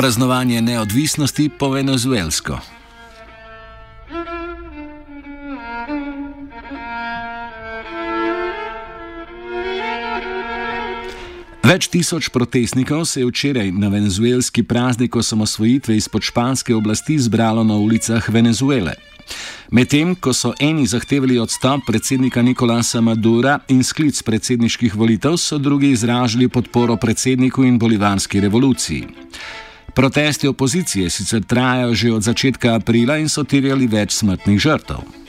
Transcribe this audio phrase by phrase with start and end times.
[0.00, 2.54] Praznovanje neodvisnosti po venezuelsko.
[11.60, 17.76] Več tisoč protestnikov se je včeraj na venezuelski praznik osamosvojitve izpod španske oblasti zbralo na
[17.76, 18.96] ulicah Venezuele.
[19.68, 25.92] Medtem ko so eni zahtevali odstop predsednika Nikolasa Madura in sklic predsedniških volitev, so drugi
[25.92, 29.04] izražali podporo predsedniku in bolivarski revoluciji.
[29.94, 35.19] Protesti opozicije sicer trajajo že od začetka aprila in so terjali več smrtnih žrtev.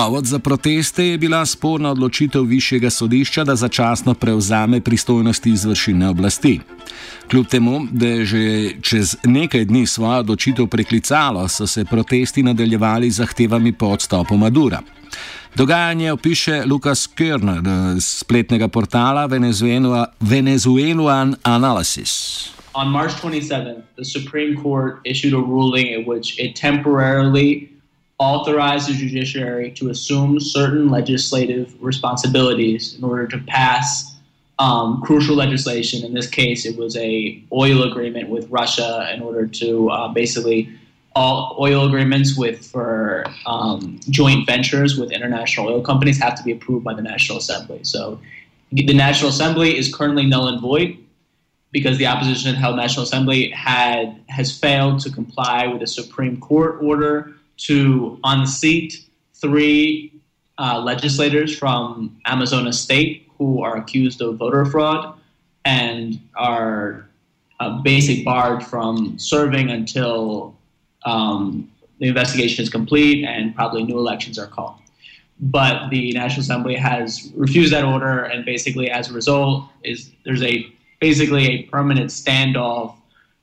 [0.00, 6.60] Povod za proteste je bila sporna odločitev višjega sodišča, da začasno prevzame pristojnosti izvršilne oblasti.
[7.30, 13.10] Kljub temu, da je že čez nekaj dni svojo odločitev preklicalo, so se protesti nadaljevali
[13.10, 14.80] z zahtevami po odstopu Madura.
[15.54, 17.60] Dogajanje opiše Lukas Körner
[18.00, 19.26] z spletnega portala
[20.20, 22.48] Venezuelan Analysis.
[22.72, 27.68] On March 27th, the Supreme Court issued a ruling in which it temporarily
[28.20, 34.14] authorize the judiciary to assume certain legislative responsibilities in order to pass
[34.58, 36.04] um, crucial legislation.
[36.04, 40.68] In this case, it was a oil agreement with Russia in order to uh, basically
[41.16, 46.52] all oil agreements with for um, joint ventures with international oil companies have to be
[46.52, 47.80] approved by the National Assembly.
[47.82, 48.20] So
[48.70, 50.98] the National Assembly is currently null and void
[51.72, 56.78] because the opposition held National Assembly had has failed to comply with a Supreme Court
[56.82, 60.12] order to unseat three
[60.58, 65.18] uh, legislators from Amazonas State who are accused of voter fraud
[65.64, 67.08] and are
[67.60, 70.56] uh, basically barred from serving until
[71.04, 74.76] um, the investigation is complete and probably new elections are called.
[75.38, 80.42] But the National Assembly has refused that order, and basically, as a result, is there's
[80.42, 80.66] a
[81.00, 82.94] basically a permanent standoff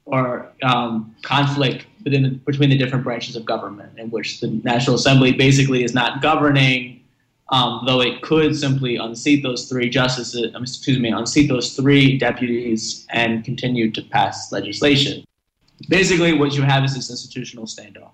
[0.06, 4.96] or um, conflict within the, between the different branches of government, in which the National
[4.96, 7.04] Assembly basically is not governing,
[7.50, 12.18] um, though it could simply unseat those three justices, um, excuse me, unseat those three
[12.18, 15.26] deputies and continue to pass legislation.
[15.90, 18.12] Basically, what you have is this institutional standoff.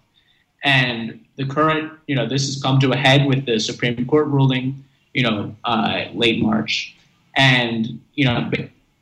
[0.63, 4.27] And the current, you know, this has come to a head with the Supreme Court
[4.27, 4.83] ruling,
[5.13, 6.95] you know, uh, late March.
[7.35, 8.49] And, you know,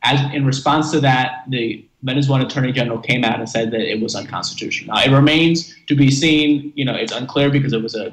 [0.02, 4.00] as in response to that, the Venezuelan Attorney General came out and said that it
[4.00, 4.94] was unconstitutional.
[4.94, 6.72] Now, it remains to be seen.
[6.74, 8.12] You know, it's unclear because it was a,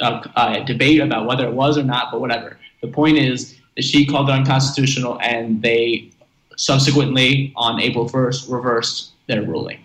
[0.00, 2.58] a, a, debate about whether it was or not, but whatever.
[2.80, 6.10] The point is that she called it unconstitutional, and they
[6.56, 9.84] subsequently, on April 1st, reversed their ruling.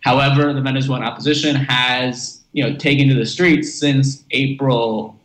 [0.00, 5.18] However, the Venezuelan opposition has, you know, taken to the streets since April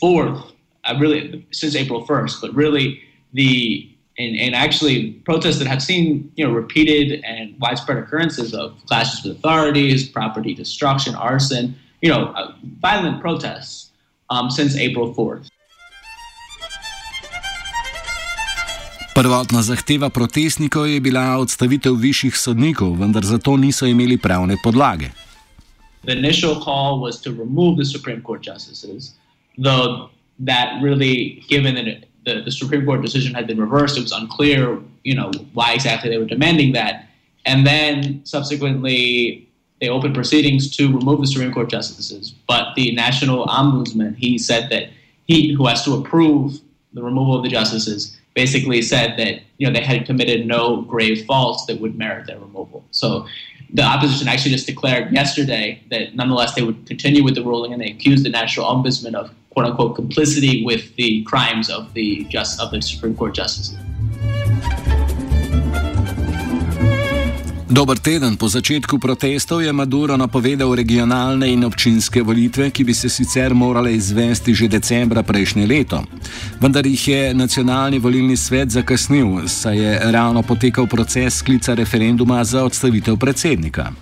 [0.00, 0.52] 4th,
[0.84, 3.02] uh, really since April 1st, but really
[3.32, 8.74] the and, and actually protests that have seen you know repeated and widespread occurrences of
[8.86, 13.90] clashes with authorities, property destruction, arson, you know, uh, violent protests
[14.30, 15.48] um, since April 4th.
[19.14, 25.12] Prvotna zahteva protestnikov je bila odstavitev višjih sodnikov, vendar za to niso imeli pravne podlage.
[26.04, 29.12] The initial call was to remove the Supreme Court justices,
[29.60, 30.10] though
[30.46, 33.96] that really, given that the, the Supreme Court decision had been reversed.
[33.96, 37.06] It was unclear, you know, why exactly they were demanding that.
[37.44, 39.48] And then subsequently,
[39.80, 42.34] they opened proceedings to remove the Supreme Court justices.
[42.46, 44.90] But the National Ombudsman, he said that
[45.26, 46.60] he, who has to approve
[46.92, 51.24] the removal of the justices, basically said that you know they had committed no grave
[51.26, 52.84] faults that would merit their removal.
[52.90, 53.26] So
[53.72, 57.82] the opposition actually just declared yesterday that nonetheless they would continue with the ruling, and
[57.82, 62.60] they accused the National Ombudsman of quote unquote complicity with the crimes of the just
[62.60, 63.76] of the Supreme Court justices.
[67.72, 73.08] Dober teden po začetku protestov je Maduro napovedal regionalne in občinske volitve, ki bi se
[73.08, 76.04] sicer morale izvesti že decembra prejšnje leto.
[76.60, 82.60] Vendar jih je nacionalni volilni svet zakasnil, saj je ravno potekal proces sklica referenduma za
[82.64, 83.96] odstavitev predsednika.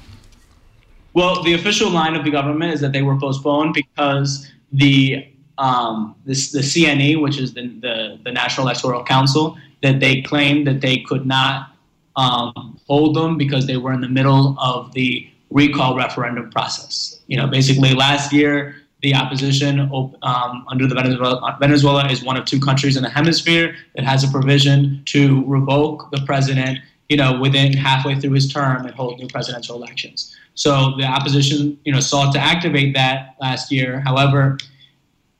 [1.15, 5.30] Well, the official line of the government is that they were postponed because the
[5.61, 10.67] um, this, the CNE, which is the, the, the, National Electoral Council, that they claimed
[10.67, 11.73] that they could not
[12.17, 17.21] um, hold them because they were in the middle of the recall referendum process.
[17.27, 19.81] You know, basically last year, the opposition
[20.23, 24.25] um, under the Venezuela, Venezuela is one of two countries in the hemisphere that has
[24.25, 26.79] a provision to revoke the president,
[27.11, 30.35] you know, within halfway through his term and hold new presidential elections.
[30.55, 34.01] So the opposition, you know, sought to activate that last year.
[34.01, 34.57] However,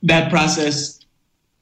[0.03, 0.99] that process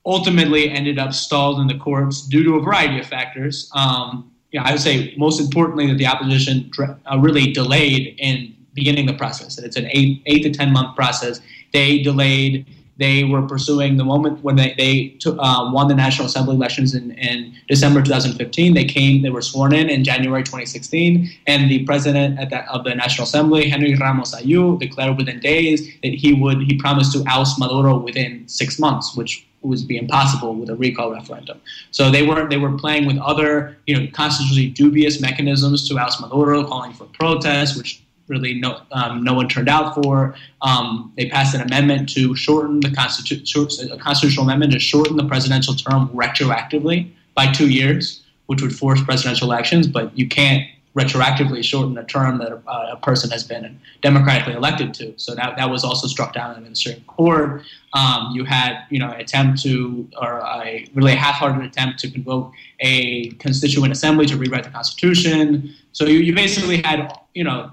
[0.05, 3.69] ultimately ended up stalled in the courts due to a variety of factors.
[3.75, 9.05] Um, yeah, I would say most importantly that the opposition uh, really delayed in beginning
[9.05, 9.57] the process.
[9.59, 11.41] It's an eight eight to ten month process.
[11.73, 12.65] They delayed
[12.99, 16.93] they were pursuing the moment when they, they took, uh, won the National Assembly elections
[16.93, 18.73] in, in December 2015.
[18.73, 22.37] They came, they were sworn in in January 2016, and the president
[22.69, 27.13] of the National Assembly, Henry Ramos Allup, declared within days that he would he promised
[27.13, 31.61] to oust Maduro within six months, which would be impossible with a recall referendum.
[31.91, 36.19] So they were they were playing with other you know constitutionally dubious mechanisms to oust
[36.19, 40.35] Maduro, calling for protests, which really no, um, no one turned out for.
[40.61, 45.25] Um, they passed an amendment to shorten the constitu- a constitutional amendment to shorten the
[45.25, 49.87] presidential term retroactively by two years, which would force presidential elections.
[49.87, 50.65] But you can't
[50.95, 55.13] retroactively shorten a term that a, a, person has been democratically elected to.
[55.17, 57.63] So that, that was also struck down in the Supreme Court.
[57.93, 62.51] Um, you had, you know, an attempt to, or a really half-hearted attempt to convoke
[62.79, 65.75] a constituent assembly to rewrite the Constitution.
[65.91, 67.71] So you, you basically had, you know,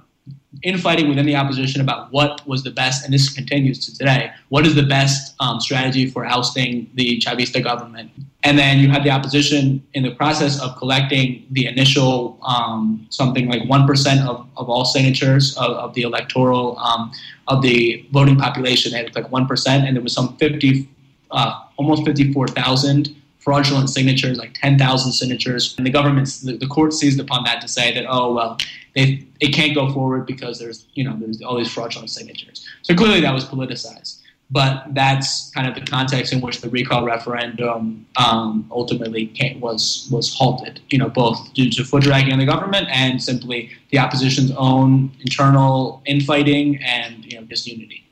[0.62, 4.66] infighting within the opposition about what was the best, and this continues to today, what
[4.66, 8.10] is the best um, strategy for ousting the Chavista government.
[8.42, 13.48] And then you had the opposition in the process of collecting the initial um, something
[13.48, 17.10] like 1% of, of all signatures of, of the electoral, um,
[17.48, 18.92] of the voting population.
[18.92, 20.88] They had like 1%, and there was some 50,
[21.32, 23.16] uh, almost 54,000
[23.46, 25.76] fraudulent signatures, like 10,000 signatures.
[25.78, 28.58] And the government, the, the court seized upon that to say that, oh, well,
[28.96, 32.66] they, it can't go forward because there's, you know, there's all these fraudulent signatures.
[32.82, 34.22] So clearly that was politicized.
[34.50, 40.08] But that's kind of the context in which the recall referendum um, ultimately came, was
[40.12, 40.80] was halted.
[40.88, 45.10] You know, both due to foot dragging on the government and simply the opposition's own
[45.20, 48.04] internal infighting and you know disunity.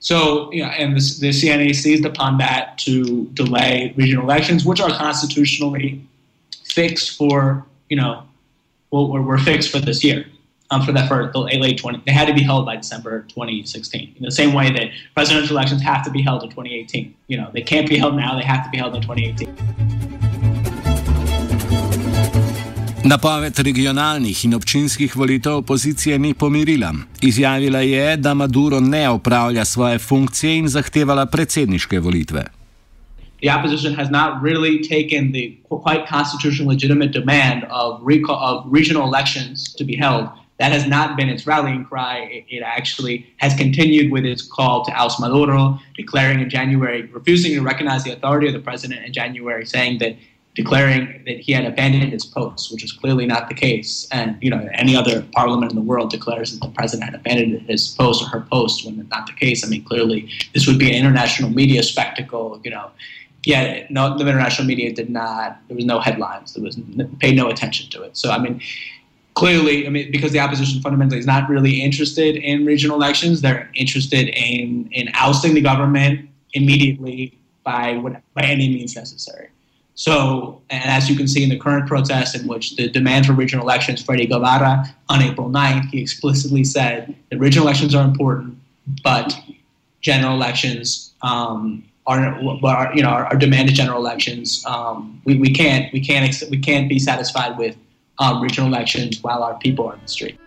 [0.00, 4.78] So, you know, and the, the CNE seized upon that to delay regional elections, which
[4.78, 6.06] are constitutionally
[6.62, 8.22] fixed for, you know,
[8.94, 10.26] well, were fixed for this year.
[10.70, 14.14] Um, for that for the late 20, they had to be held by December 2016.
[14.16, 17.14] In the same way that presidential elections have to be held in 2018.
[17.28, 19.48] You know, they can't be held now; they have to be held in 2018.
[23.04, 26.94] Napoved regionalnih in občinskih volitev opozicije ni pomirila.
[27.20, 32.53] Izjavila je, da Maduro ne opravlja svoje funkcije in zahtevala predsedniške volitve.
[33.40, 39.04] The opposition has not really taken the quite constitutional legitimate demand of, recall, of regional
[39.04, 40.28] elections to be held.
[40.58, 42.44] That has not been its rallying cry.
[42.48, 47.60] It, actually has continued with its call to oust Maduro, declaring in January, refusing to
[47.60, 50.16] recognize the authority of the president in January, saying that
[50.54, 54.06] declaring that he had abandoned his post, which is clearly not the case.
[54.12, 57.62] And you know, any other parliament in the world declares that the president had abandoned
[57.62, 59.64] his post or her post when it's not the case.
[59.64, 62.60] I mean, clearly this would be an international media spectacle.
[62.62, 62.90] You know,
[63.46, 65.58] yeah, no, the international media did not.
[65.68, 66.54] There was no headlines.
[66.54, 66.78] There was
[67.20, 68.16] paid no attention to it.
[68.16, 68.60] So I mean.
[69.36, 73.68] Clearly, I mean, because the opposition fundamentally is not really interested in regional elections, they're
[73.74, 79.48] interested in in ousting the government immediately by what, by any means necessary.
[79.96, 83.32] So, and as you can see in the current protest, in which the demand for
[83.32, 88.58] regional elections, Freddy Guevara on April 9th, he explicitly said that regional elections are important,
[89.02, 89.36] but
[90.00, 92.20] general elections um, are,
[92.64, 94.64] are, you know, are, are demanded general elections.
[94.66, 97.76] Um, we, we can't we can't we can't be satisfied with
[98.18, 100.38] um, regional elections while our people are in the street.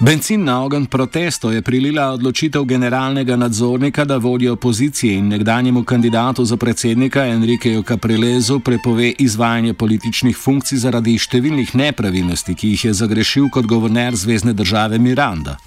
[0.00, 6.44] Benzin na ogen protestov je prilila odločitev generalnega nadzornika, da vodjo opozicije in nekdanjemu kandidatu
[6.44, 13.50] za predsednika Enrikeju Caprilezu prepove izvajanje političnih funkcij zaradi številnih nepravilnosti, ki jih je zagrešil
[13.52, 15.58] kot guverner Zvezdne države Miranda.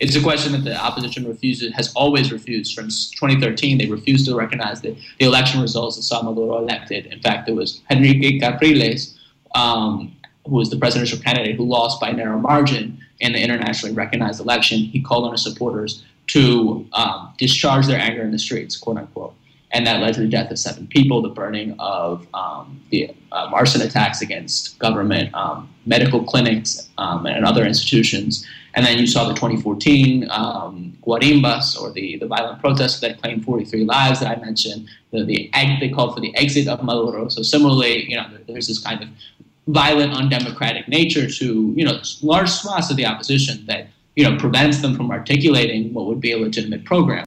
[0.00, 2.74] It's a question that the opposition refuses, has always refused.
[2.74, 7.06] From 2013, they refused to recognize the, the election results that saw Maduro elected.
[7.06, 9.18] In fact, it was Enrique Capriles,
[9.54, 10.16] um,
[10.46, 14.40] who was the presidential candidate who lost by a narrow margin in the internationally recognized
[14.40, 18.96] election, he called on his supporters to um, discharge their anger in the streets, quote
[18.96, 19.34] unquote.
[19.72, 23.54] And that led to the death of seven people, the burning of um, the um,
[23.54, 28.46] arson attacks against government, um, medical clinics, um, and other institutions.
[28.74, 33.44] And then you saw the 2014 um, Guarimbas, or the, the violent protests that claimed
[33.44, 34.88] 43 lives that I mentioned.
[35.12, 35.50] The, the
[35.80, 37.28] they called for the exit of Maduro.
[37.28, 39.08] So similarly, you know, there's this kind of
[39.66, 44.80] violent, undemocratic nature to you know large swaths of the opposition that you know prevents
[44.82, 47.24] them from articulating what would be a legitimate program.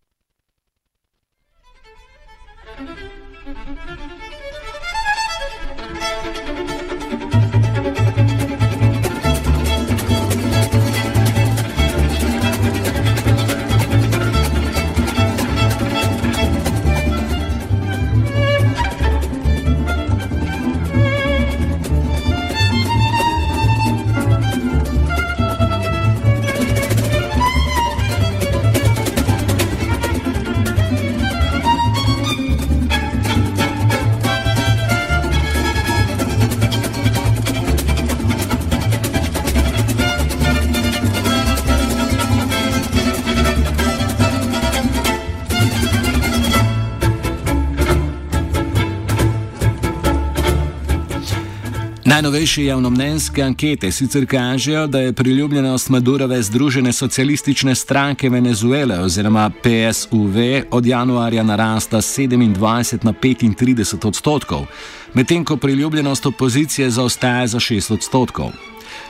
[52.13, 60.35] Najnovejše javnomnenjske ankete sicer kažejo, da je priljubljenost Madurove Združene socialistične stranke Venezuele oziroma PSUV
[60.71, 64.65] od januarja narasta 27 na 35 odstotkov,
[65.13, 68.51] medtem ko priljubljenost opozicije zaostaja za 6 odstotkov.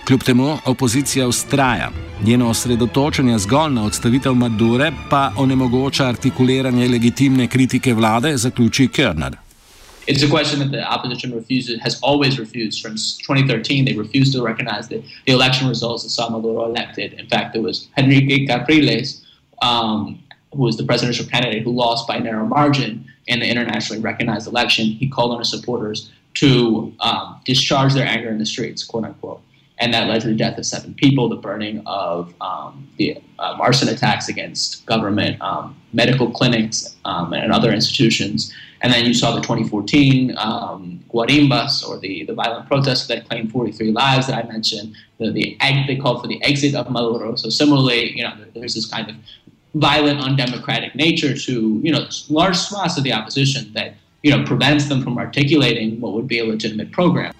[0.07, 1.91] Kljub temu opozicija ustraja,
[2.25, 9.42] njeno osredotočenje zgolj na odstavitev Madure pa onemogoča artikuliranje legitimne kritike vlade, zaključi Körner.
[10.05, 12.81] It's a question that the opposition refuses, has always refused.
[12.81, 17.13] From 2013, they refused to recognize the, the election results that saw Maduro elected.
[17.13, 19.25] In fact, it was Enrique Capriles,
[19.61, 20.21] um,
[20.53, 24.47] who was the presidential candidate who lost by a narrow margin in the internationally recognized
[24.47, 24.85] election.
[24.85, 29.41] He called on his supporters to um, discharge their anger in the streets, quote unquote
[29.79, 33.57] and that led to the death of seven people, the burning of um, the uh,
[33.59, 38.53] arson attacks against government um, medical clinics um, and other institutions.
[38.83, 43.49] And then you saw the 2014 um, Guarimbas, or the, the violent protests that claimed
[43.51, 44.95] 43 lives that I mentioned.
[45.19, 47.35] The, the they called for the exit of Maduro.
[47.35, 49.15] So similarly, you know, there's this kind of
[49.73, 54.89] violent, undemocratic nature to you know large swaths of the opposition that you know prevents
[54.89, 57.33] them from articulating what would be a legitimate program.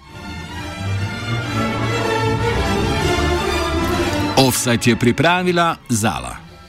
[4.82, 6.43] Je pripravila Zala.